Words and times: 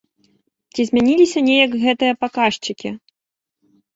Ці 0.73 0.81
змяніліся 0.89 1.39
неяк 1.49 1.71
гэтыя 1.83 2.17
паказчыкі? 2.25 2.89